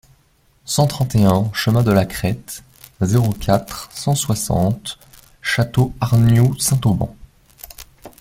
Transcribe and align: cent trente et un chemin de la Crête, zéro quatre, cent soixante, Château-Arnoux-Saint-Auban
cent 0.65 0.87
trente 0.87 1.13
et 1.13 1.25
un 1.25 1.51
chemin 1.53 1.83
de 1.83 1.91
la 1.91 2.07
Crête, 2.07 2.63
zéro 3.01 3.29
quatre, 3.33 3.87
cent 3.93 4.15
soixante, 4.15 4.97
Château-Arnoux-Saint-Auban 5.43 7.15